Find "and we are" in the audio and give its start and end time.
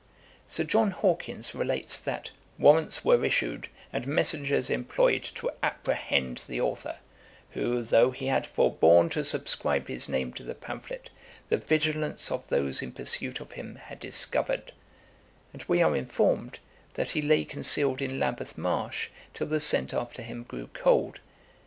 15.53-15.95